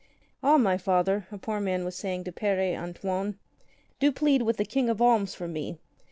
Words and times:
"Ah, 0.41 0.57
my 0.57 0.79
Father,'' 0.79 1.27
a 1.31 1.37
poor 1.37 1.59
man 1.59 1.85
was 1.85 1.95
saying 1.95 2.23
to 2.23 2.31
Pere 2.31 2.73
An 2.73 2.95
toine, 2.95 3.35
"do 3.99 4.11
plead 4.11 4.41
with 4.41 4.57
the 4.57 4.65
King 4.65 4.89
of 4.89 4.99
Alms 4.99 5.35
for 5.35 5.47
me. 5.47 5.77